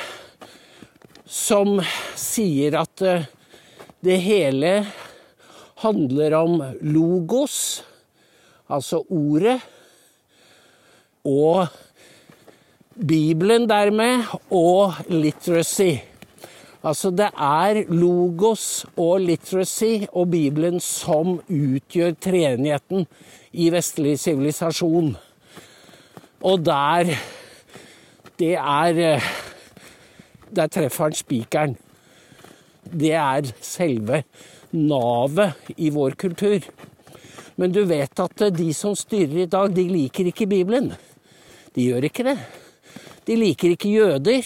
som 1.24 1.80
sier 2.12 2.76
at 2.76 3.06
eh, 3.08 3.24
det 4.04 4.18
hele 4.20 4.74
handler 5.80 6.36
om 6.42 6.60
logos, 6.84 7.80
altså 8.68 9.00
ordet, 9.08 9.62
og 11.24 11.72
Bibelen 13.00 13.64
dermed, 13.64 14.28
og 14.52 15.00
literacy. 15.08 16.09
Altså 16.80 17.10
det 17.12 17.28
er 17.36 17.82
logos 17.92 18.86
og 18.96 19.20
literacy 19.20 20.06
og 20.16 20.30
Bibelen 20.32 20.78
som 20.80 21.34
utgjør 21.44 22.14
treenigheten 22.16 23.04
i 23.52 23.66
vestlig 23.72 24.14
sivilisasjon. 24.22 25.12
Og 26.40 26.64
der 26.64 27.14
Det 28.38 28.54
er 28.56 29.20
Der 30.54 30.66
treffer 30.66 31.04
han 31.04 31.12
spikeren. 31.12 31.76
Det 32.82 33.12
er 33.12 33.52
selve 33.60 34.24
navet 34.72 35.52
i 35.76 35.90
vår 35.90 36.10
kultur. 36.18 36.58
Men 37.56 37.72
du 37.72 37.84
vet 37.84 38.20
at 38.20 38.56
de 38.56 38.74
som 38.74 38.96
styrer 38.96 39.42
i 39.42 39.46
dag, 39.46 39.68
de 39.76 39.84
liker 39.88 40.26
ikke 40.26 40.46
Bibelen. 40.46 40.92
De 41.74 41.82
gjør 41.82 42.08
ikke 42.08 42.24
det. 42.24 42.38
De 43.26 43.36
liker 43.36 43.70
ikke 43.70 43.92
jøder. 43.92 44.42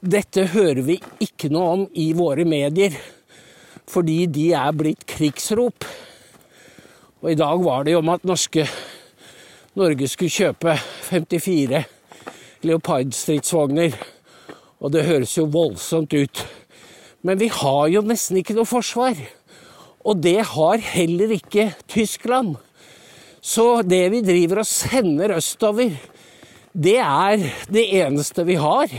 Dette 0.00 0.46
hører 0.46 0.82
vi 0.82 1.00
ikke 1.20 1.50
noe 1.50 1.72
om 1.72 1.84
i 1.92 2.12
våre 2.12 2.44
medier, 2.44 2.94
fordi 3.88 4.26
de 4.26 4.52
er 4.52 4.72
blitt 4.72 5.04
krigsrop. 5.06 5.84
Og 7.20 7.30
i 7.32 7.34
dag 7.34 7.58
var 7.64 7.84
det 7.84 7.92
jo 7.92 7.98
om 7.98 8.08
at 8.08 8.24
norske, 8.24 8.68
Norge 9.74 10.08
skulle 10.08 10.30
kjøpe 10.30 10.76
54 11.10 11.84
Leopard-stridsvogner. 12.62 13.96
Og 14.80 14.92
det 14.92 15.04
høres 15.04 15.36
jo 15.36 15.48
voldsomt 15.50 16.14
ut. 16.14 16.46
Men 17.22 17.40
vi 17.40 17.48
har 17.48 17.88
jo 17.88 18.04
nesten 18.06 18.38
ikke 18.38 18.54
noe 18.54 18.68
forsvar. 18.68 19.18
Og 20.04 20.20
det 20.20 20.40
har 20.52 20.84
heller 20.94 21.32
ikke 21.38 21.70
Tyskland. 21.88 22.58
Så 23.44 23.82
det 23.84 24.06
vi 24.12 24.22
driver 24.24 24.62
og 24.62 24.68
sender 24.68 25.36
østover, 25.36 25.96
det 26.74 26.98
er 27.00 27.44
det 27.72 27.84
eneste 28.00 28.44
vi 28.48 28.56
har. 28.60 28.92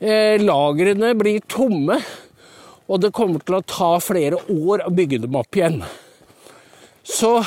Eh, 0.00 0.40
lagrene 0.42 1.12
blir 1.16 1.44
tomme, 1.48 2.00
og 2.84 3.00
det 3.00 3.14
kommer 3.16 3.40
til 3.40 3.56
å 3.56 3.64
ta 3.64 3.92
flere 4.02 4.40
år 4.52 4.84
å 4.84 4.92
bygge 4.92 5.22
dem 5.22 5.36
opp 5.38 5.56
igjen. 5.56 5.80
Så 7.04 7.38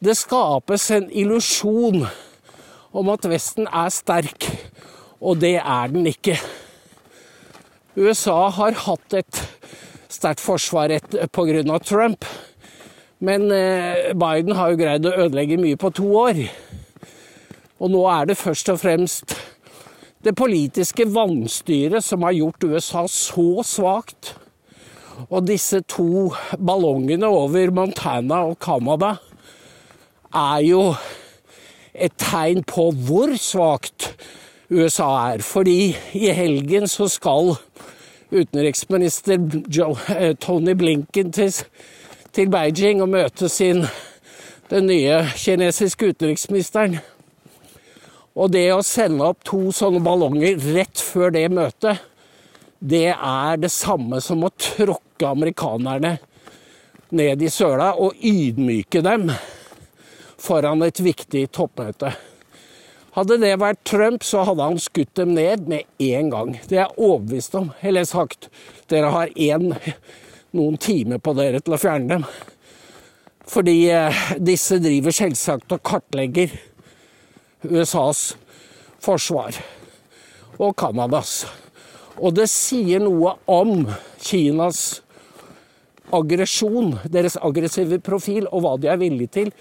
det 0.00 0.16
skapes 0.16 0.86
en 0.96 1.10
illusjon 1.12 2.06
om 2.96 3.12
at 3.12 3.28
Vesten 3.28 3.68
er 3.68 3.92
sterk, 3.92 4.48
og 5.20 5.42
det 5.42 5.58
er 5.60 5.92
den 5.92 6.08
ikke. 6.08 6.38
USA 7.98 8.46
har 8.56 8.78
hatt 8.86 9.18
et 9.18 9.42
sterkt 10.10 10.42
forsvar 10.42 10.92
pga. 11.32 11.78
Trump. 11.84 12.24
Men 13.20 13.50
eh, 13.52 14.12
Biden 14.16 14.56
har 14.56 14.72
jo 14.72 14.80
greid 14.80 15.06
å 15.06 15.16
ødelegge 15.26 15.60
mye 15.60 15.78
på 15.80 15.92
to 15.92 16.08
år. 16.16 16.42
Og 17.80 17.92
nå 17.92 18.04
er 18.12 18.30
det 18.30 18.40
først 18.40 18.72
og 18.72 18.80
fremst 18.80 19.36
det 20.24 20.34
politiske 20.36 21.06
vannstyret 21.08 22.04
som 22.04 22.24
har 22.26 22.36
gjort 22.36 22.64
USA 22.68 23.06
så 23.08 23.64
svakt. 23.64 24.34
Og 25.28 25.44
disse 25.48 25.82
to 25.88 26.30
ballongene 26.56 27.28
over 27.28 27.72
Montana 27.76 28.42
og 28.48 28.58
Canada 28.60 29.14
er 30.32 30.60
jo 30.64 30.82
et 31.92 32.14
tegn 32.20 32.62
på 32.68 32.90
hvor 33.06 33.32
svakt 33.40 34.14
USA 34.70 35.10
er. 35.32 35.44
Fordi 35.44 35.94
i 36.16 36.32
helgen 36.36 36.88
så 36.88 37.08
skal 37.10 37.56
utenriksminister 38.30 39.38
Joe, 39.68 39.96
eh, 40.16 40.34
Tony 40.36 40.74
Blinken 40.74 41.32
til, 41.32 41.52
til, 42.32 42.50
Beijing 42.50 43.02
og 43.02 43.10
møte 43.12 43.48
sin, 43.48 43.84
den 44.70 44.86
nye 44.86 45.22
kinesiske 45.34 46.12
utenriksministeren. 46.12 47.00
Og 48.34 48.52
det 48.54 48.68
å 48.72 48.82
sende 48.86 49.26
opp 49.26 49.42
to 49.44 49.72
sånne 49.74 50.02
ballonger 50.04 50.60
rett 50.76 51.02
før 51.02 51.34
det 51.34 51.48
møtet, 51.52 52.06
det 52.80 53.10
er 53.12 53.60
det 53.60 53.72
samme 53.74 54.22
som 54.24 54.46
å 54.46 54.54
tråkke 54.54 55.28
amerikanerne 55.28 56.16
ned 57.10 57.42
i 57.42 57.50
søla 57.50 57.92
og 58.00 58.16
ydmyke 58.24 59.02
dem 59.04 59.28
foran 60.40 60.86
et 60.86 61.02
viktig 61.02 61.48
toppmøte. 61.52 62.14
Hadde 63.16 63.40
det 63.42 63.56
vært 63.58 63.80
Trump, 63.90 64.22
så 64.22 64.44
hadde 64.46 64.68
han 64.68 64.78
skutt 64.78 65.16
dem 65.18 65.32
ned 65.34 65.66
med 65.70 65.88
en 66.06 66.28
gang. 66.30 66.52
Det 66.62 66.76
er 66.76 66.84
jeg 66.84 66.94
overbevist 66.94 67.56
om. 67.58 67.72
Eller 67.82 68.06
sagt, 68.06 68.46
dere 68.92 69.10
har 69.10 69.32
en, 69.34 69.72
noen 70.54 70.78
timer 70.78 71.18
på 71.18 71.34
dere 71.34 71.58
til 71.58 71.74
å 71.74 71.80
fjerne 71.80 72.12
dem. 72.12 72.26
Fordi 73.50 73.74
eh, 73.90 74.20
disse 74.38 74.78
driver 74.78 75.14
selvsagt 75.16 75.74
og 75.74 75.82
kartlegger 75.90 76.54
USAs 77.66 78.36
forsvar. 79.02 79.58
Og 80.60 80.76
Canadas. 80.78 81.48
Og 82.20 82.36
det 82.38 82.46
sier 82.52 83.02
noe 83.02 83.34
om 83.50 83.88
Kinas 84.22 85.00
aggresjon, 86.14 86.94
deres 87.10 87.38
aggressive 87.42 87.98
profil, 88.06 88.46
og 88.52 88.62
hva 88.62 88.76
de 88.78 88.90
er 88.92 89.02
villige 89.02 89.34
til. 89.40 89.52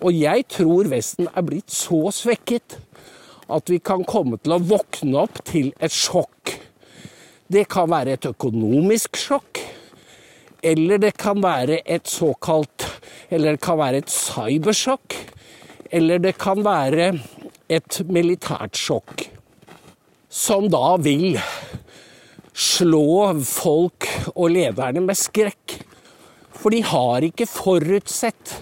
Og 0.00 0.16
jeg 0.16 0.48
tror 0.56 0.88
Vesten 0.88 1.28
er 1.28 1.44
blitt 1.44 1.72
så 1.72 2.06
svekket 2.14 2.78
at 3.48 3.70
vi 3.70 3.78
kan 3.84 4.04
komme 4.08 4.38
til 4.40 4.56
å 4.56 4.62
våkne 4.62 5.24
opp 5.26 5.40
til 5.48 5.72
et 5.78 5.92
sjokk. 5.92 6.54
Det 7.50 7.66
kan 7.70 7.90
være 7.92 8.16
et 8.16 8.28
økonomisk 8.30 9.18
sjokk, 9.20 9.60
eller 10.64 11.00
det 11.02 11.12
kan 11.20 11.42
være 11.44 11.82
et 11.84 12.08
såkalt 12.08 12.86
Eller 13.30 13.56
det 13.56 13.60
kan 13.64 13.78
være 13.80 13.98
et 14.02 14.10
cybersjokk. 14.12 15.14
Eller 15.90 16.20
det 16.22 16.34
kan 16.38 16.60
være 16.62 17.06
et 17.72 17.96
militært 18.06 18.76
sjokk. 18.78 19.24
Som 20.28 20.68
da 20.70 20.94
vil 21.02 21.40
slå 22.54 23.32
folk 23.48 24.06
og 24.36 24.52
lederne 24.54 25.02
med 25.02 25.18
skrekk. 25.18 25.78
For 26.54 26.70
de 26.70 26.84
har 26.86 27.26
ikke 27.26 27.48
forutsett 27.50 28.54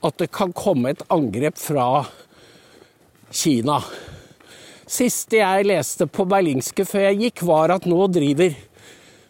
at 0.00 0.16
det 0.22 0.30
kan 0.32 0.54
komme 0.56 0.94
et 0.94 1.04
angrep 1.12 1.58
fra 1.60 2.06
Kina. 3.30 3.78
Siste 4.90 5.38
jeg 5.38 5.68
leste 5.70 6.08
på 6.10 6.24
Berlingske 6.26 6.82
før 6.88 7.04
jeg 7.06 7.18
gikk, 7.20 7.42
var 7.46 7.70
at 7.76 7.86
nå 7.86 8.08
driver 8.10 8.56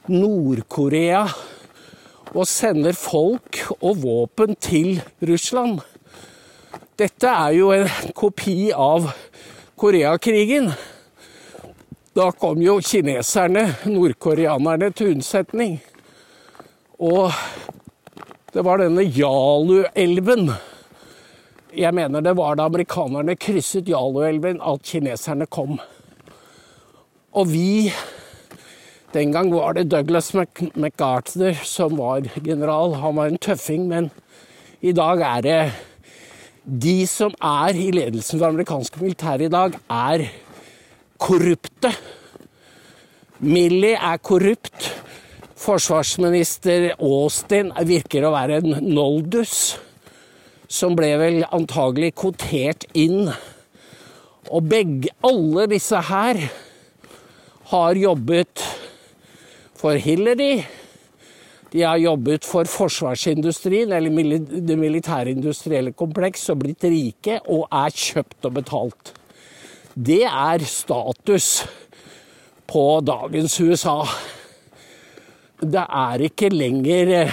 Nord-Korea 0.08 1.26
og 2.30 2.46
sender 2.48 2.96
folk 2.96 3.58
og 3.80 4.00
våpen 4.00 4.56
til 4.56 5.02
Russland. 5.28 5.82
Dette 6.96 7.28
er 7.28 7.58
jo 7.58 7.70
en 7.74 8.14
kopi 8.16 8.70
av 8.72 9.10
Koreakrigen. 9.80 10.70
Da 12.16 12.30
kom 12.32 12.60
jo 12.64 12.78
kineserne, 12.80 13.66
nordkoreanerne, 13.88 14.90
til 14.96 15.12
unnsetning. 15.14 15.76
Og 17.00 17.30
det 18.52 18.64
var 18.64 18.80
denne 18.80 19.04
Yalu-elven. 19.04 20.50
Jeg 21.70 21.94
mener 21.94 22.22
det 22.24 22.32
var 22.34 22.56
da 22.58 22.64
amerikanerne 22.66 23.36
krysset 23.38 23.86
Yalu-elven 23.86 24.58
at 24.58 24.82
kineserne 24.82 25.46
kom. 25.46 25.78
Og 27.32 27.46
vi 27.52 27.92
Den 29.12 29.32
gang 29.32 29.50
var 29.50 29.74
det 29.74 29.90
Douglas 29.90 30.32
MacArthur 30.74 31.52
som 31.64 31.96
var 31.98 32.22
general. 32.44 32.94
Han 32.94 33.16
var 33.16 33.26
en 33.26 33.38
tøffing, 33.38 33.88
men 33.88 34.10
i 34.80 34.92
dag 34.92 35.18
er 35.20 35.40
det 35.42 35.72
De 36.62 37.06
som 37.06 37.34
er 37.42 37.74
i 37.74 37.90
ledelsen 37.90 38.38
for 38.38 38.46
det 38.46 38.54
amerikanske 38.54 39.02
militæret 39.02 39.48
i 39.48 39.48
dag, 39.48 39.72
er 39.90 40.28
korrupte. 41.18 41.90
Millie 43.40 43.96
er 43.96 44.18
korrupt. 44.18 44.92
Forsvarsminister 45.56 46.92
Austin 47.00 47.72
virker 47.84 48.24
å 48.24 48.34
være 48.34 48.60
en 48.60 48.78
noldus, 48.94 49.78
som 50.70 50.94
ble 50.98 51.10
vel 51.20 51.40
antagelig 51.50 52.14
kvotert 52.20 52.86
inn. 52.98 53.30
Og 54.50 54.66
begge, 54.70 55.12
alle 55.26 55.66
disse 55.70 55.98
her 56.10 56.40
har 57.72 57.98
jobbet 57.98 58.64
for 59.78 59.98
Hillary. 60.00 60.62
De 61.70 61.84
har 61.86 62.00
jobbet 62.02 62.46
for 62.46 62.66
forsvarsindustrien, 62.66 63.92
eller 63.94 64.40
det 64.50 64.78
militærindustrielle 64.78 65.92
kompleks, 65.94 66.48
og 66.50 66.62
blitt 66.64 66.86
rike 66.86 67.38
og 67.46 67.66
er 67.70 67.94
kjøpt 67.94 68.48
og 68.48 68.58
betalt. 68.58 69.14
Det 69.94 70.24
er 70.26 70.66
status 70.66 71.60
på 72.70 72.84
dagens 73.06 73.58
USA 73.62 74.02
det 75.60 75.82
er 75.84 76.22
ikke 76.24 76.48
lenger 76.48 77.10
eh, 77.18 77.32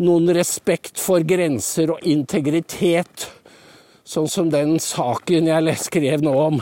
noen 0.00 0.32
respekt 0.32 1.00
for 1.00 1.24
grenser 1.28 1.92
og 1.92 2.06
integritet, 2.08 3.26
sånn 4.04 4.28
som 4.32 4.48
den 4.50 4.78
saken 4.80 5.50
jeg 5.50 5.76
skrev 5.80 6.24
nå 6.24 6.32
om, 6.48 6.60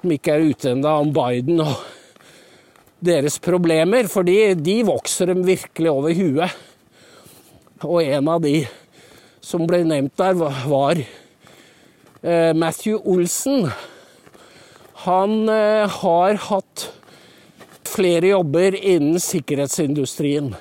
som 0.00 0.14
ikke 0.14 0.36
er 0.36 0.46
ute 0.52 0.70
ennå, 0.74 0.92
om 1.02 1.10
Biden 1.14 1.62
og 1.64 1.74
deres 3.04 3.40
problemer. 3.42 4.08
fordi 4.08 4.54
de 4.54 4.82
vokser 4.86 5.26
dem 5.32 5.42
virkelig 5.44 5.90
over 5.90 6.14
huet. 6.14 6.50
Og 7.82 8.02
en 8.02 8.28
av 8.28 8.40
de 8.40 8.66
som 9.44 9.66
ble 9.66 9.82
nevnt 9.84 10.16
der, 10.16 10.34
var 10.38 11.00
eh, 12.22 12.52
Matthew 12.56 13.00
Olsen. 13.04 13.68
Han 15.04 15.48
eh, 15.48 15.90
har 15.90 16.38
hatt 16.48 16.86
flere 17.84 18.32
jobber 18.32 18.74
innen 18.78 19.20
sikkerhetsindustrien. 19.20 20.54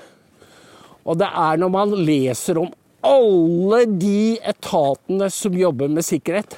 Og 1.04 1.20
det 1.20 1.28
er 1.28 1.60
når 1.60 1.72
man 1.74 1.96
leser 2.08 2.60
om 2.62 2.72
alle 3.04 3.84
de 4.00 4.40
etatene 4.40 5.28
som 5.34 5.58
jobber 5.60 5.92
med 5.92 6.06
sikkerhet, 6.08 6.56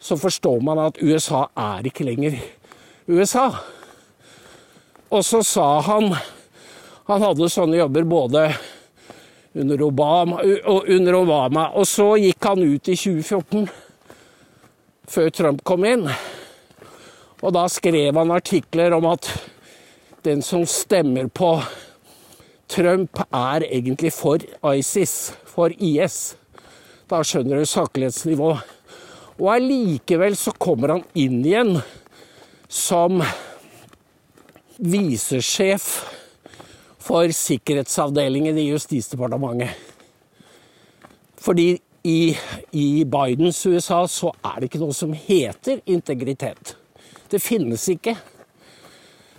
så 0.00 0.16
forstår 0.20 0.60
man 0.64 0.80
at 0.80 1.00
USA 1.02 1.46
er 1.56 1.88
ikke 1.88 2.06
lenger 2.08 2.38
USA. 3.08 3.50
Og 5.12 5.24
så 5.24 5.42
sa 5.44 5.80
han 5.80 6.14
Han 7.04 7.20
hadde 7.20 7.50
sånne 7.52 7.76
jobber 7.76 8.06
både 8.08 8.42
under 9.60 9.82
Obama 9.84 10.38
og 10.64 10.86
under 10.88 11.14
Obama. 11.18 11.66
Og 11.76 11.84
så 11.86 12.14
gikk 12.16 12.46
han 12.48 12.62
ut 12.64 12.88
i 12.88 12.96
2014, 12.96 13.66
før 15.12 15.28
Trump 15.36 15.60
kom 15.68 15.84
inn. 15.84 16.08
Og 17.44 17.52
da 17.52 17.66
skrev 17.68 18.16
han 18.16 18.32
artikler 18.32 18.96
om 18.96 19.04
at 19.12 19.28
den 20.24 20.40
som 20.42 20.64
stemmer 20.64 21.28
på 21.28 21.58
Trump, 22.68 23.20
er 23.32 23.66
egentlig 23.68 24.12
for 24.12 24.42
ISIS, 24.74 25.32
for 25.44 25.72
IS. 25.78 26.36
Da 27.10 27.20
skjønner 27.22 27.60
du 27.60 27.68
saklighetsnivået. 27.68 28.62
Og 29.38 29.48
allikevel 29.56 30.36
så 30.38 30.54
kommer 30.58 30.94
han 30.94 31.04
inn 31.18 31.40
igjen 31.44 31.76
som 32.70 33.22
visesjef 34.78 35.88
for 37.04 37.30
sikkerhetsavdelingen 37.34 38.58
i 38.58 38.70
Justisdepartementet. 38.70 39.74
Fordi 41.44 41.74
i, 42.04 42.36
i 42.72 43.04
Bidens 43.04 43.60
USA 43.66 44.04
så 44.08 44.32
er 44.44 44.60
det 44.60 44.70
ikke 44.70 44.80
noe 44.80 44.96
som 44.96 45.12
heter 45.12 45.82
integritet. 45.90 46.74
Det 47.30 47.42
finnes 47.42 47.84
ikke. 47.92 48.16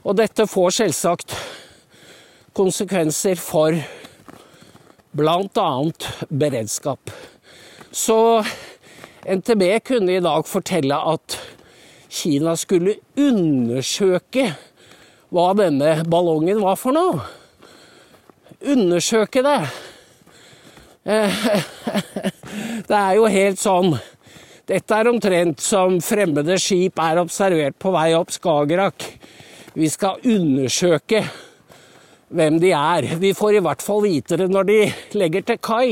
Og 0.05 0.17
dette 0.19 0.45
får 0.49 0.75
selvsagt 0.81 1.33
konsekvenser 2.55 3.39
for 3.39 3.75
bl.a. 5.15 5.69
beredskap. 6.29 7.11
Så 7.91 8.43
NTB 9.25 9.63
kunne 9.85 10.15
i 10.15 10.23
dag 10.23 10.47
fortelle 10.47 10.97
at 11.13 11.37
Kina 12.15 12.55
skulle 12.59 12.97
undersøke 13.19 14.49
hva 15.35 15.49
denne 15.57 15.97
ballongen 16.07 16.61
var 16.63 16.77
for 16.79 16.95
noe. 16.95 17.23
Undersøke 18.65 19.43
det. 19.45 19.59
Det 22.89 22.97
er 22.97 23.11
jo 23.13 23.27
helt 23.29 23.59
sånn 23.61 23.91
Dette 24.65 24.97
er 24.97 25.05
omtrent 25.11 25.61
som 25.61 25.99
fremmede 26.01 26.55
skip 26.57 26.97
er 26.97 27.19
observert 27.21 27.75
på 27.77 27.91
vei 27.93 28.07
opp 28.17 28.31
Skagerrak 28.33 29.05
vi 29.75 29.89
skal 29.91 30.23
undersøke 30.23 31.19
hvem 32.33 32.59
de 32.59 32.71
er. 32.75 33.07
Vi 33.21 33.33
får 33.37 33.57
i 33.57 33.63
hvert 33.63 33.83
fall 33.85 34.03
vite 34.05 34.37
det 34.39 34.49
når 34.51 34.69
de 34.69 34.79
legger 35.19 35.45
til 35.45 35.61
kai. 35.61 35.89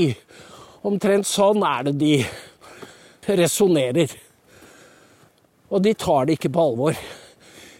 Omtrent 0.83 1.27
sånn 1.29 1.63
er 1.67 1.89
det 1.89 1.95
de 2.01 2.13
resonnerer. 3.39 4.11
Og 5.73 5.81
de 5.83 5.93
tar 5.97 6.27
det 6.27 6.37
ikke 6.37 6.53
på 6.53 6.67
alvor. 6.69 6.97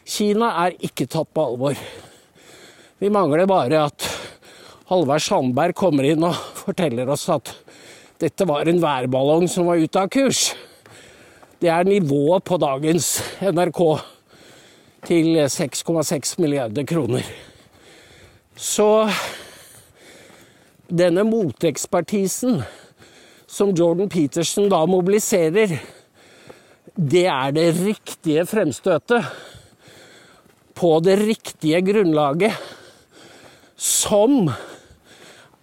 Kina 0.04 0.52
er 0.66 0.78
ikke 0.84 1.08
tatt 1.08 1.30
på 1.34 1.48
alvor. 1.54 1.78
Vi 3.00 3.12
mangler 3.12 3.48
bare 3.50 3.86
at 3.90 4.08
Halvard 4.90 5.24
Sandberg 5.24 5.76
kommer 5.76 6.08
inn 6.08 6.24
og 6.28 6.38
forteller 6.64 7.10
oss 7.12 7.26
at 7.34 7.52
dette 8.22 8.48
var 8.48 8.70
en 8.70 8.82
værballong 8.84 9.50
som 9.52 9.68
var 9.68 9.82
ute 9.82 10.00
av 10.00 10.12
kurs. 10.14 10.52
Det 11.60 11.72
er 11.72 11.88
nivået 11.88 12.44
på 12.48 12.60
dagens 12.60 13.18
NRK 13.44 13.82
til 15.08 15.40
6,6 15.52 16.38
milliarder 16.40 16.88
kroner. 16.88 17.28
Så 18.56 19.10
denne 20.88 21.24
motekspertisen 21.26 22.62
som 23.50 23.74
Jordan 23.76 24.10
Peterson 24.10 24.70
da 24.70 24.84
mobiliserer, 24.90 25.80
det 26.94 27.26
er 27.26 27.56
det 27.56 27.72
riktige 27.80 28.46
fremstøtet 28.46 29.26
på 30.78 30.92
det 31.06 31.18
riktige 31.22 31.82
grunnlaget, 31.86 32.54
som 33.78 34.52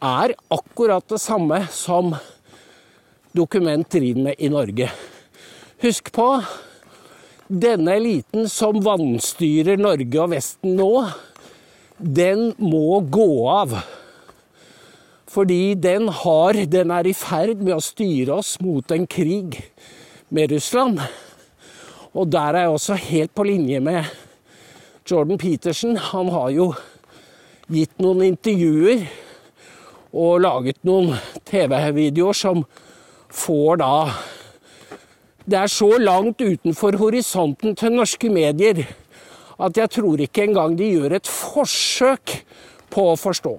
er 0.01 0.35
akkurat 0.51 1.07
det 1.11 1.21
samme 1.23 1.63
som 1.73 2.15
Dokument 3.31 3.87
driver 3.87 4.25
med 4.25 4.41
i 4.43 4.49
Norge. 4.51 4.89
Husk 5.85 6.11
på 6.11 6.25
denne 7.47 7.95
eliten 8.01 8.49
som 8.51 8.81
vannstyrer 8.83 9.79
Norge 9.79 10.19
og 10.19 10.33
Vesten 10.33 10.75
nå, 10.79 10.91
den 12.01 12.53
må 12.59 13.01
gå 13.01 13.31
av. 13.49 13.75
Fordi 15.31 15.75
den 15.79 16.09
har 16.09 16.59
Den 16.67 16.91
er 16.91 17.07
i 17.07 17.15
ferd 17.15 17.61
med 17.63 17.77
å 17.77 17.85
styre 17.85 18.41
oss 18.41 18.57
mot 18.61 18.91
en 18.91 19.07
krig 19.07 19.61
med 20.29 20.51
Russland. 20.53 20.99
Og 22.15 22.27
der 22.33 22.55
er 22.55 22.67
jeg 22.67 22.75
også 22.75 22.95
helt 22.95 23.35
på 23.35 23.47
linje 23.47 23.81
med 23.81 24.05
Jordan 25.11 25.39
Peterson. 25.39 25.97
Han 25.97 26.29
har 26.29 26.51
jo 26.51 26.73
gitt 27.71 27.95
noen 28.03 28.25
intervjuer 28.33 29.07
og 30.11 30.41
laget 30.43 30.81
noen 30.83 31.15
TV-videoer 31.47 32.35
som 32.35 32.65
får 33.31 33.79
da 33.85 33.95
det 35.51 35.59
er 35.59 35.71
så 35.71 35.97
langt 35.99 36.43
utenfor 36.43 36.99
horisonten 37.01 37.75
til 37.79 37.95
norske 37.95 38.29
medier 38.31 38.85
at 39.61 39.77
jeg 39.77 39.93
tror 39.93 40.21
ikke 40.25 40.47
engang 40.47 40.77
de 40.79 40.89
gjør 40.95 41.19
et 41.19 41.29
forsøk 41.29 42.39
på 42.91 43.05
å 43.13 43.19
forstå. 43.21 43.55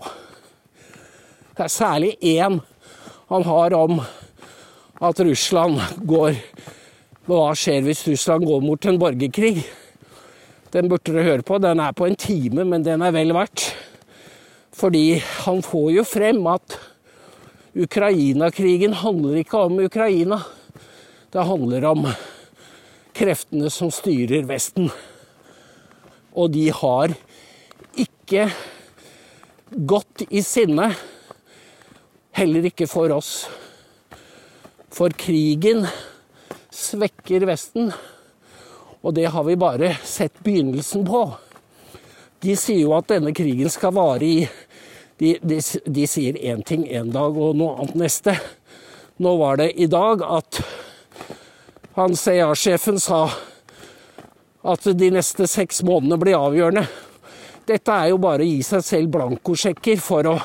Det 1.55 1.67
er 1.67 1.71
særlig 1.71 2.15
én 2.25 2.57
han 3.31 3.45
har 3.47 3.75
om 3.77 4.01
at 5.01 5.21
Russland 5.23 5.79
går 6.07 6.35
Hva 7.29 7.51
skjer 7.55 7.83
hvis 7.85 8.01
Russland 8.09 8.47
går 8.49 8.63
mot 8.65 8.85
en 8.89 8.97
borgerkrig? 8.99 9.61
Den 10.73 10.89
burde 10.89 11.13
dere 11.13 11.27
høre 11.27 11.45
på. 11.45 11.59
Den 11.61 11.79
er 11.79 11.93
på 11.93 12.07
en 12.07 12.17
time, 12.17 12.65
men 12.65 12.83
den 12.83 13.03
er 13.05 13.13
vel 13.13 13.31
verdt. 13.35 13.67
Fordi 14.75 15.21
han 15.45 15.61
får 15.63 15.87
jo 15.93 16.03
frem 16.07 16.41
at 16.49 16.79
Ukraina-krigen 17.77 18.97
handler 19.03 19.37
ikke 19.43 19.61
om 19.69 19.79
Ukraina. 19.85 20.41
Det 21.31 21.45
handler 21.47 21.87
om 21.91 22.09
kreftene 23.15 23.69
som 23.71 23.93
styrer 23.93 24.49
Vesten. 24.49 24.89
Og 26.31 26.51
de 26.53 26.69
har 26.71 27.13
ikke 27.99 28.47
gått 29.71 30.23
i 30.29 30.43
sinne, 30.43 30.91
heller 32.35 32.67
ikke 32.71 32.87
for 32.87 33.11
oss. 33.15 33.33
For 34.91 35.11
krigen 35.15 35.85
svekker 36.71 37.45
Vesten, 37.47 37.91
og 39.01 39.15
det 39.17 39.29
har 39.33 39.43
vi 39.47 39.59
bare 39.59 39.95
sett 40.07 40.39
begynnelsen 40.43 41.05
på. 41.07 41.25
De 42.41 42.55
sier 42.57 42.85
jo 42.85 42.95
at 42.97 43.09
denne 43.11 43.33
krigen 43.37 43.69
skal 43.71 43.95
vare 43.95 44.25
i 44.25 44.43
De, 45.21 45.35
de, 45.45 45.59
de 45.85 46.05
sier 46.09 46.33
én 46.33 46.63
ting 46.65 46.81
én 46.89 47.11
dag 47.13 47.35
og 47.37 47.53
noe 47.53 47.75
annet 47.77 47.99
neste. 47.99 48.33
Nå 49.21 49.35
var 49.37 49.59
det 49.59 49.67
i 49.77 49.85
dag 49.85 50.23
at 50.25 50.57
han 51.93 52.15
CIA-sjefen 52.17 52.97
sa 52.97 53.27
at 54.61 54.85
de 54.97 55.09
neste 55.13 55.47
seks 55.49 55.81
månedene 55.85 56.19
blir 56.21 56.37
avgjørende. 56.37 56.85
Dette 57.67 57.93
er 57.93 58.11
jo 58.11 58.19
bare 58.21 58.43
å 58.43 58.49
gi 58.49 58.61
seg 58.65 58.83
selv 58.85 59.13
blankosjekker 59.13 60.01
for 60.01 60.27
å 60.29 60.35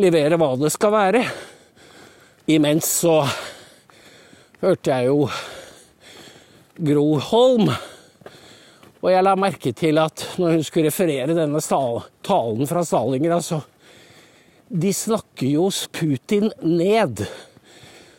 levere 0.00 0.38
hva 0.40 0.54
det 0.60 0.72
skal 0.74 0.94
være. 0.94 1.22
Imens 2.48 2.88
så 3.02 3.20
hørte 4.62 4.94
jeg 4.94 5.10
jo 5.10 5.28
Gro 6.88 7.06
Holm. 7.28 7.70
Og 8.98 9.10
jeg 9.12 9.24
la 9.24 9.34
merke 9.38 9.72
til 9.76 10.00
at 10.02 10.24
når 10.40 10.56
hun 10.56 10.64
skulle 10.66 10.90
referere 10.90 11.36
denne 11.36 11.60
talen 11.62 12.70
fra 12.70 12.84
Stalingrad, 12.84 13.44
så 13.44 13.62
De 14.68 14.90
snakker 14.92 15.46
jo 15.48 15.70
Putin 15.92 16.50
ned. 16.60 17.22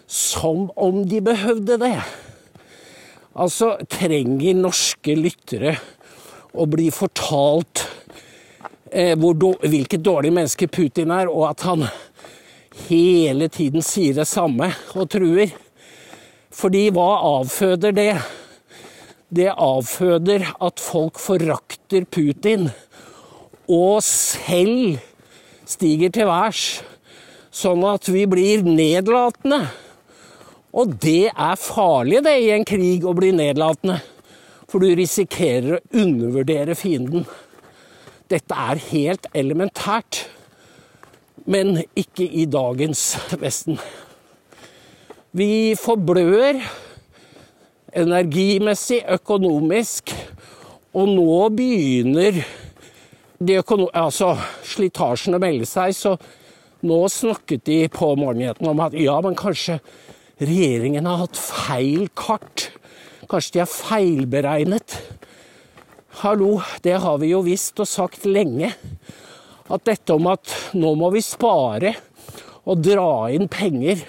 Som 0.07 0.71
om 0.75 1.03
de 1.05 1.19
behøvde 1.21 1.77
det. 1.77 1.99
Altså, 3.39 3.77
trenger 3.87 4.57
norske 4.57 5.13
lyttere 5.15 5.77
å 6.59 6.65
bli 6.67 6.89
fortalt 6.91 7.85
eh, 8.91 9.15
hvor, 9.15 9.37
hvilket 9.63 10.03
dårlig 10.03 10.33
menneske 10.35 10.67
Putin 10.67 11.13
er, 11.15 11.31
og 11.31 11.45
at 11.53 11.63
han 11.69 11.85
hele 12.89 13.47
tiden 13.47 13.85
sier 13.85 14.17
det 14.17 14.27
samme 14.27 14.73
og 14.91 15.07
truer? 15.15 15.55
Fordi 16.51 16.89
hva 16.91 17.07
avføder 17.39 17.95
det? 17.95 18.11
Det 19.29 19.51
avføder 19.53 20.47
at 20.59 20.83
folk 20.83 21.19
forakter 21.21 22.07
Putin 22.11 22.67
og 23.69 24.01
selv 24.03 24.97
stiger 25.69 26.11
til 26.11 26.27
værs, 26.27 26.63
sånn 27.53 27.85
at 27.87 28.09
vi 28.09 28.25
blir 28.27 28.65
nedlatende. 28.65 29.67
Og 30.73 30.93
det 31.01 31.31
er 31.31 31.59
farlig, 31.59 32.21
det, 32.25 32.35
i 32.43 32.51
en 32.53 32.65
krig 32.67 33.05
å 33.07 33.15
bli 33.17 33.31
nedlatende. 33.33 33.99
For 34.69 34.83
du 34.83 34.91
risikerer 34.93 35.79
å 35.79 35.83
undervurdere 35.97 36.75
fienden. 36.77 37.25
Dette 38.29 38.53
er 38.53 38.81
helt 38.91 39.25
elementært. 39.33 40.27
Men 41.49 41.79
ikke 41.97 42.27
i 42.27 42.45
dagens 42.45 43.15
Vesten. 43.41 43.79
Vi 45.33 45.73
forblør 45.77 46.61
energimessig, 47.97 49.01
økonomisk, 49.09 50.13
og 50.93 51.09
nå 51.09 51.33
begynner 51.53 52.41
altså, 53.97 54.35
slitasjen 54.65 55.37
å 55.37 55.41
melde 55.41 55.65
seg. 55.69 55.93
Så 55.97 56.15
nå 56.85 56.99
snakket 57.09 57.65
de 57.65 57.79
på 57.93 58.13
morgenheten 58.19 58.69
om 58.69 58.85
at 58.85 58.97
ja, 58.97 59.17
men 59.25 59.37
kanskje 59.37 59.79
regjeringen 60.39 61.07
har 61.07 61.23
hatt 61.25 61.39
feil 61.39 62.07
kart. 62.17 62.69
Kanskje 63.29 63.57
de 63.57 63.63
har 63.63 63.71
feilberegnet. 63.71 64.95
Hallo, 66.23 66.59
det 66.83 66.97
har 67.03 67.19
vi 67.21 67.33
jo 67.33 67.43
visst 67.45 67.79
og 67.79 67.89
sagt 67.89 68.25
lenge. 68.27 68.71
At 69.69 69.85
dette 69.85 70.15
om 70.15 70.29
at 70.31 70.49
nå 70.73 70.95
må 70.97 71.11
vi 71.13 71.21
spare 71.23 71.93
og 72.69 72.81
dra 72.81 73.29
inn 73.33 73.47
penger, 73.51 74.01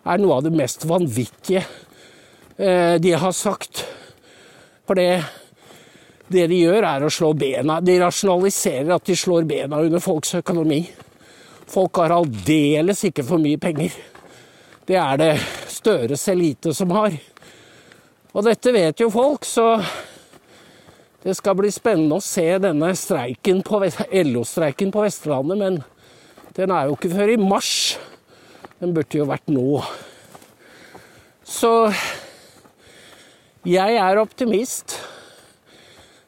er 0.00 0.20
noe 0.20 0.38
av 0.38 0.46
det 0.46 0.54
mest 0.56 0.86
vanvittige 0.88 1.60
eh, 2.56 2.96
de 3.02 3.12
har 3.12 3.34
sagt. 3.36 3.84
For 4.88 4.96
det, 4.96 5.20
det 6.32 6.46
de 6.50 6.62
gjør, 6.62 6.86
er 6.88 7.04
å 7.04 7.12
slå 7.12 7.34
bena 7.38 7.78
De 7.84 7.98
rasjonaliserer 8.00 8.94
at 8.96 9.06
de 9.06 9.16
slår 9.18 9.46
bena 9.48 9.82
under 9.84 10.02
folks 10.02 10.34
økonomi. 10.40 10.80
Folk 11.70 12.00
har 12.02 12.16
aldeles 12.16 13.04
ikke 13.06 13.26
for 13.28 13.42
mye 13.42 13.60
penger. 13.60 13.92
Det 14.90 14.96
er 14.98 15.18
det 15.20 15.34
Støres 15.70 16.24
elite 16.32 16.72
som 16.74 16.90
har. 16.90 17.12
Og 18.34 18.42
dette 18.42 18.72
vet 18.74 18.98
jo 18.98 19.06
folk, 19.14 19.44
så 19.46 19.76
det 21.22 21.36
skal 21.38 21.54
bli 21.60 21.68
spennende 21.70 22.16
å 22.18 22.24
se 22.24 22.46
denne 22.58 22.88
streiken 22.98 23.60
på 23.62 23.78
LO-streiken 23.86 24.90
på 24.90 25.04
Vestlandet, 25.04 25.60
men 25.60 25.76
den 26.56 26.74
er 26.74 26.88
jo 26.88 26.96
ikke 26.96 27.10
før 27.12 27.30
i 27.30 27.36
mars. 27.38 27.70
Den 28.80 28.96
burde 28.96 29.20
jo 29.20 29.28
vært 29.30 29.52
nå. 29.54 29.78
Så 31.46 31.70
jeg 33.62 33.98
er 34.00 34.18
optimist. 34.18 34.96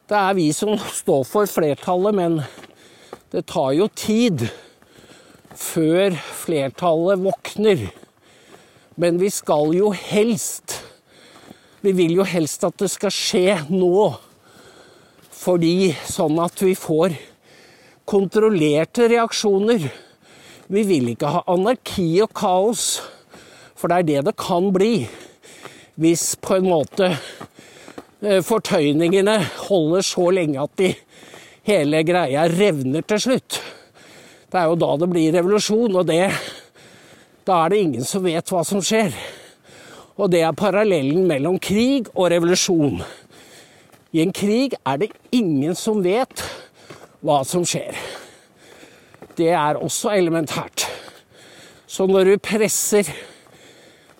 Det 0.07 0.21
er 0.21 0.37
vi 0.39 0.45
som 0.55 0.77
står 0.79 1.27
for 1.27 1.51
flertallet, 1.51 2.15
men 2.15 2.39
det 3.35 3.43
tar 3.51 3.75
jo 3.75 3.89
tid 3.91 4.45
før 5.51 6.15
flertallet 6.45 7.27
våkner. 7.27 7.85
Men 8.95 9.17
vi 9.17 9.29
skal 9.33 9.73
jo 9.73 9.91
helst 9.95 10.77
Vi 11.81 11.91
vil 11.97 12.13
jo 12.19 12.23
helst 12.23 12.63
at 12.63 12.77
det 12.79 12.87
skal 12.93 13.11
skje 13.11 13.57
nå. 13.73 14.13
Fordi 15.33 15.91
sånn 16.07 16.37
at 16.39 16.61
vi 16.63 16.71
får 16.79 17.17
kontrollerte 18.07 19.09
reaksjoner. 19.11 19.89
Vi 20.71 20.83
vil 20.87 21.09
ikke 21.11 21.33
ha 21.33 21.41
anarki 21.51 22.07
og 22.23 22.31
kaos, 22.37 23.01
for 23.75 23.91
det 23.91 23.97
er 23.97 24.07
det 24.07 24.21
det 24.29 24.35
kan 24.39 24.69
bli. 24.71 25.09
Hvis 25.99 26.37
på 26.39 26.61
en 26.61 26.69
måte 26.71 27.09
eh, 27.11 28.39
fortøyningene 28.39 29.35
holder 29.67 30.07
så 30.07 30.29
lenge 30.31 30.63
at 30.63 30.79
de 30.79 30.93
hele 31.67 32.03
greia 32.07 32.47
revner 32.51 33.03
til 33.07 33.21
slutt. 33.27 33.59
Det 34.47 34.59
er 34.59 34.69
jo 34.69 34.79
da 34.79 34.95
det 35.01 35.09
blir 35.11 35.33
revolusjon, 35.35 35.95
og 35.99 36.07
det 36.07 36.29
da 37.43 37.63
er 37.63 37.73
det 37.73 37.81
ingen 37.83 38.05
som 38.07 38.23
vet 38.23 38.51
hva 38.51 38.63
som 38.67 38.81
skjer. 38.83 39.13
Og 40.15 40.29
det 40.31 40.43
er 40.45 40.55
parallellen 40.55 41.25
mellom 41.27 41.57
krig 41.59 42.09
og 42.13 42.29
revolusjon. 42.31 43.01
I 44.13 44.21
en 44.21 44.33
krig 44.35 44.75
er 44.85 44.99
det 45.01 45.09
ingen 45.33 45.75
som 45.75 46.03
vet 46.05 46.43
hva 47.25 47.41
som 47.47 47.65
skjer. 47.67 47.97
Det 49.33 49.49
er 49.49 49.79
også 49.81 50.13
elementært. 50.13 50.85
Så 51.89 52.05
når 52.09 52.29
du 52.29 52.41
presser 52.41 53.09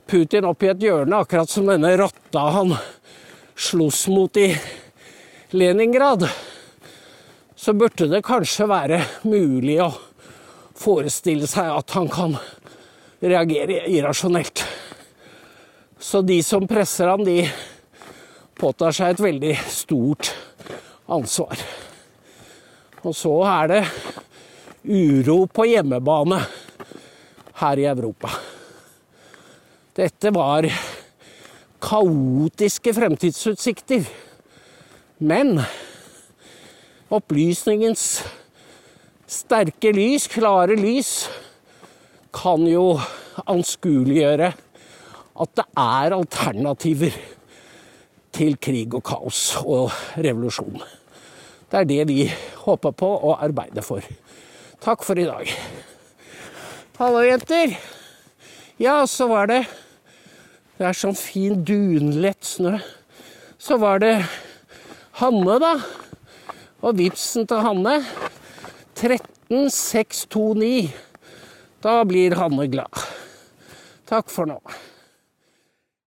Putin 0.10 0.46
opp 0.50 0.65
i 0.65 0.72
et 0.74 0.82
hjørne, 0.84 1.22
akkurat 1.22 1.50
som 1.50 1.70
denne 1.70 1.94
rotta 1.98 2.48
han 2.58 2.74
sloss 3.56 4.08
mot 4.12 4.38
i 4.38 4.50
Leningrad, 5.53 6.25
så 7.56 7.74
burde 7.77 8.10
det 8.12 8.24
kanskje 8.25 8.68
være 8.68 9.00
mulig 9.30 9.77
å 9.86 9.92
forestille 10.75 11.48
seg 11.48 11.70
at 11.72 11.94
han 11.96 12.10
kan 12.12 12.36
reagerer 13.24 13.88
irrasjonelt. 13.88 14.63
Så 16.00 16.22
de 16.22 16.42
som 16.44 16.68
presser 16.68 17.08
han, 17.08 17.24
de 17.24 17.46
påtar 18.60 18.96
seg 18.96 19.13
et 19.13 19.24
veldig 19.24 19.53
stort 19.72 20.34
ansvar. 21.08 21.62
Og 23.03 23.15
så 23.15 23.34
er 23.48 23.72
det 23.72 23.84
uro 24.84 25.46
på 25.48 25.68
hjemmebane 25.72 26.42
her 27.62 27.80
i 27.80 27.88
Europa. 27.88 28.32
Dette 29.96 30.32
var 30.34 30.68
kaotiske 31.84 32.94
fremtidsutsikter. 32.96 34.08
Men 35.24 35.60
opplysningens 37.13 38.24
sterke 39.30 39.94
lys, 39.96 40.27
klare 40.32 40.75
lys, 40.80 41.27
kan 42.34 42.66
jo 42.68 43.00
anskueliggjøre 43.50 44.52
at 45.44 45.56
det 45.58 45.66
er 45.78 46.16
alternativer 46.18 47.16
til 48.34 48.58
krig 48.62 48.94
og 48.94 49.04
kaos 49.06 49.56
og 49.62 49.92
revolusjon. 50.18 50.82
Det 51.70 51.80
er 51.80 51.90
det 51.90 52.08
vi 52.10 52.32
håper 52.66 52.92
på 52.98 53.10
og 53.30 53.44
arbeider 53.44 53.82
for. 53.86 54.02
Takk 54.82 55.04
for 55.06 55.18
i 55.18 55.25
dag. 55.25 55.50
Hallo, 57.00 57.22
jenter. 57.25 57.78
Ja, 58.78 59.06
så 59.06 59.28
var 59.28 59.48
det 59.48 59.66
Det 60.78 60.88
er 60.90 60.94
sånn 60.98 61.16
fin, 61.16 61.63
dunlett 61.63 62.46
snø. 62.46 62.80
Så 63.62 63.78
var 63.78 64.00
det 64.02 64.25
Hanne, 65.22 65.60
da. 65.62 65.78
Og 66.82 66.98
vipsen 66.98 67.48
til 67.48 67.62
Hanne 67.62 68.06
13629. 68.98 71.12
Da 71.84 72.06
blir 72.06 72.32
Hanne 72.32 72.68
glad. 72.68 72.88
Takk 74.08 74.30
for 74.32 74.48
nå. 74.48 74.62